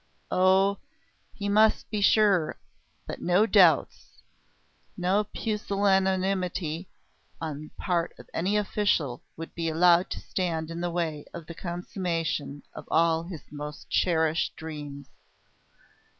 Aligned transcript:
Oh! 0.31 0.79
he 1.31 1.47
must 1.47 1.87
be 1.91 2.01
sure 2.01 2.57
that 3.05 3.21
no 3.21 3.45
doubts, 3.45 4.23
no 4.97 5.25
pusillanimity 5.25 6.87
on 7.39 7.61
the 7.61 7.69
part 7.77 8.15
of 8.17 8.27
any 8.33 8.57
official 8.57 9.21
would 9.37 9.53
be 9.53 9.69
allowed 9.69 10.09
to 10.09 10.19
stand 10.19 10.71
in 10.71 10.81
the 10.81 10.89
way 10.89 11.25
of 11.35 11.45
the 11.45 11.53
consummation 11.53 12.63
of 12.73 12.87
all 12.89 13.21
his 13.21 13.43
most 13.51 13.91
cherished 13.91 14.55
dreams. 14.55 15.07